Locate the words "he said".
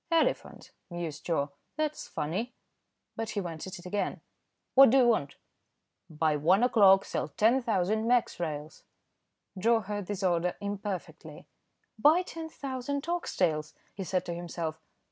13.93-14.25